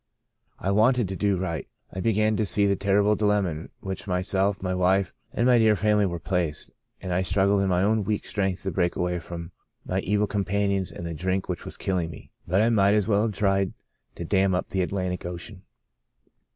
I 0.57 0.71
wanted 0.71 1.07
to 1.09 1.15
do 1.15 1.37
right. 1.37 1.67
I 1.93 1.99
began 1.99 2.35
to 2.37 2.43
see 2.43 2.65
the 2.65 2.75
terrible 2.75 3.15
dilemma 3.15 3.49
in 3.51 3.69
which 3.81 4.07
myself, 4.07 4.59
my 4.59 4.73
wife 4.73 5.13
and 5.31 5.45
my 5.45 5.59
dear 5.59 5.75
family 5.75 6.07
were 6.07 6.17
placed, 6.17 6.71
and 7.01 7.13
I 7.13 7.21
strug 7.21 7.49
gled 7.49 7.61
in 7.61 7.69
my 7.69 7.83
own 7.83 8.03
weak 8.03 8.25
strength 8.25 8.63
to 8.63 8.71
break 8.71 8.95
away 8.95 9.19
from 9.19 9.51
my 9.85 9.99
evil 9.99 10.25
companions 10.25 10.91
and 10.91 11.05
the 11.05 11.13
drink 11.13 11.47
which 11.47 11.65
was 11.65 11.77
killing 11.77 12.09
me, 12.09 12.31
but 12.47 12.63
I 12.63 12.69
might 12.69 12.95
as 12.95 13.07
well 13.07 13.21
have 13.21 13.33
tried 13.33 13.73
to 14.15 14.25
dam 14.25 14.55
up 14.55 14.69
the 14.71 14.81
Atlantic 14.81 15.23
Ocean. 15.23 15.61